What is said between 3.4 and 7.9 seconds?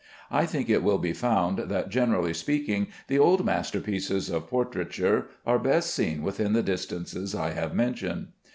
masterpieces of portraiture are best seen within the distances I have